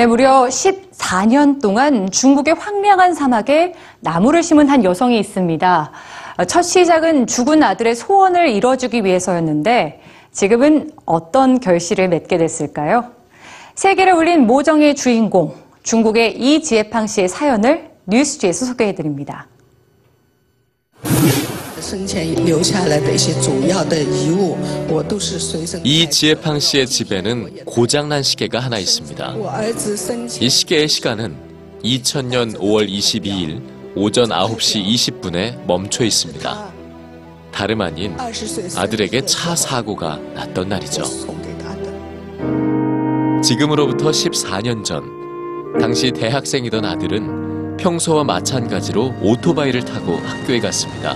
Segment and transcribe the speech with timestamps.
[0.00, 5.90] 네, 무려 14년 동안 중국의 황량한 사막에 나무를 심은 한 여성이 있습니다.
[6.48, 10.00] 첫 시작은 죽은 아들의 소원을 이뤄주기 위해서였는데
[10.32, 13.10] 지금은 어떤 결실을 맺게 됐을까요?
[13.74, 19.48] 세계를 울린 모정의 주인공, 중국의 이지혜팡 씨의 사연을 뉴스지에서 소개해드립니다.
[21.89, 24.57] 生前留下来的一些主要的遗物，
[24.89, 25.85] 我都是随身带。
[25.87, 29.35] 이 지혜팡 씨의 집에는 고장난 시계가 하나 있습니다.
[29.35, 31.35] 我儿子生前 이 시계의 시간은
[31.83, 33.61] 2000년 5월 22일
[33.95, 36.73] 오전 9시 20분에 멈춰 있습니다.
[37.51, 41.03] 다름 아닌 20岁 아들에게 차 사고가 났던 날이죠.
[41.05, 43.41] 送给他的。
[43.41, 45.03] 지금으로부터 14년 전,
[45.79, 51.15] 당시 대학생이던 아들은 평소와 마찬가지로 오토바이를 타고 학교에 갔습니다.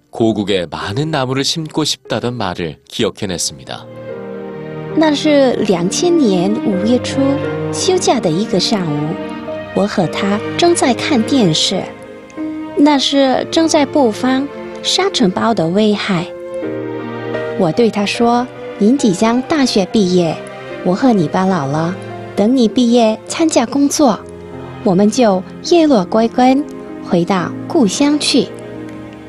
[0.10, 3.86] 고국에 많은 나무를 심고 싶다던 말을 기억해냈습니다.
[4.98, 7.20] 那是两千年五月初
[7.70, 9.14] 休假的一个上午，
[9.74, 11.82] 我和他正在看电视，
[12.78, 14.48] 那是正在播放
[14.82, 16.26] 沙尘暴的危害。
[17.58, 20.34] 我对他说：“您即将大学毕业，
[20.82, 21.94] 我和你爸老了，
[22.34, 24.18] 等你毕业参加工作，
[24.82, 26.64] 我们就叶落归根，
[27.04, 28.48] 回到故乡去。”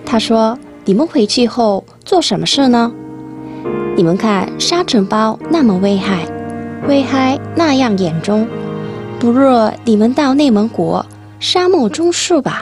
[0.06, 2.92] 他说：“ 你们回去后做什么事呢？”
[3.96, 6.26] 你们看，沙尘暴那么危害，
[6.88, 8.48] 危害那样严重，
[9.20, 9.50] 不如
[9.86, 11.02] 你们到内蒙古
[11.40, 12.62] 沙漠种树吧。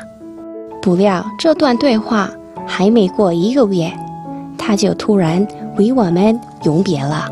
[0.81, 2.29] 不料这段对话
[2.65, 3.91] 还没过一个月，
[4.57, 5.45] 他就突然
[5.77, 7.29] 与我们永别了。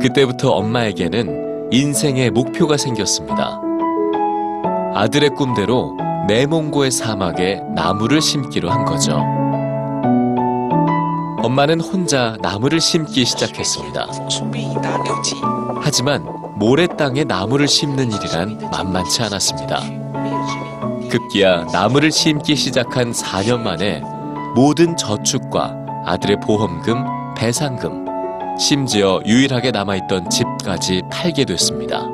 [0.00, 3.60] 그때부터 엄마에게는 인생의 목표가 생겼습니다.
[4.94, 5.96] 아들의 꿈대로
[6.28, 9.22] 내몽고의 사막에 나무를 심기로 한 거죠.
[11.41, 14.07] 엄마는 혼자 나무를 심기 시작했습니다.
[15.81, 19.81] 하지만 모래땅에 나무를 심는 일이란 만만치 않았습니다.
[21.09, 24.01] 급기야 나무를 심기 시작한 4년 만에
[24.53, 27.05] 모든 저축과 아들의 보험금,
[27.35, 28.05] 배상금,
[28.59, 32.05] 심지어 유일하게 남아있던 집까지 팔게 됐습니다.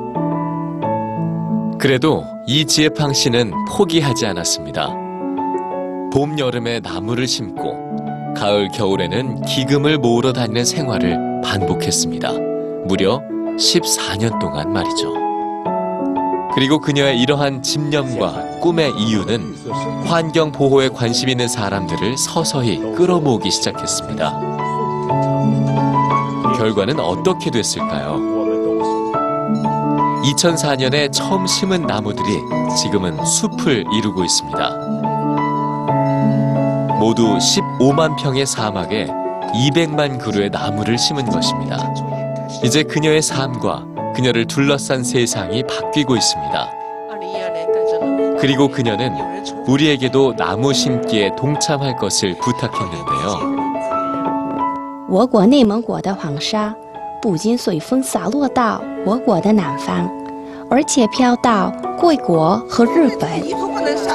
[1.78, 4.88] 그래도 이지혜팡 씨는 포기하지 않았습니다.
[6.12, 7.86] 봄, 여름에 나무를 심고
[8.36, 12.32] 가을, 겨울에는 기금을 모으러 다니는 생활을 반복했습니다.
[12.84, 13.20] 무려
[13.56, 15.14] 14년 동안 말이죠.
[16.54, 19.56] 그리고 그녀의 이러한 집념과 꿈의 이유는
[20.06, 24.40] 환경 보호에 관심 있는 사람들을 서서히 끌어모으기 시작했습니다.
[26.56, 28.36] 결과는 어떻게 됐을까요?
[30.24, 32.40] 2004년에 처음 심은 나무들이
[32.80, 34.95] 지금은 숲을 이루고 있습니다.
[36.99, 39.07] 모두 15만 평의 사막에
[39.53, 41.77] 200만 그루의 나무를 심은 것입니다.
[42.63, 46.69] 이제 그녀의 삶과 그녀를 둘러싼 세상이 바뀌고 있습니다.
[47.09, 53.61] 二零一二年诞生了 그리고 그녀는 有人出 우리에게도 나무 심기에 동참할 것을 부탁했는데요.
[55.09, 56.73] 我国内蒙古的黄沙
[57.21, 60.09] 不仅随风洒落到我国的南方，
[60.68, 63.28] 而且飘到贵国和日本。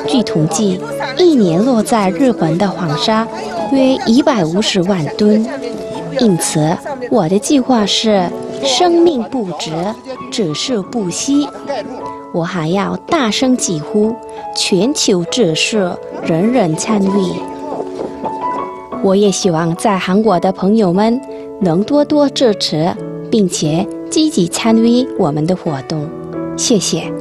[0.08, 0.80] 据统计，
[1.18, 3.28] 一年落在日本的黄沙
[3.72, 5.46] 约一百五十万吨。
[6.20, 6.76] 因此，
[7.10, 8.30] 我的计划是：
[8.64, 9.72] 生命不止，
[10.30, 11.48] 只是不息。
[12.34, 14.14] 我还要大声疾呼，
[14.56, 15.92] 全球只是，
[16.26, 17.34] 人人参与。
[19.04, 21.20] 我也希望在韩国的朋友们
[21.62, 22.94] 能多多支持，
[23.32, 26.08] 并且积极参与我们的活动。
[26.58, 27.21] 谢谢。